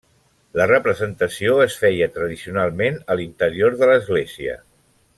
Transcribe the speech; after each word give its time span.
La 0.59 0.65
representació 0.71 1.59
es 1.67 1.75
feia 1.83 2.07
tradicionalment 2.17 2.99
a 3.15 3.19
l'interior 3.21 3.81
de 3.83 3.95
l'església. 3.95 4.61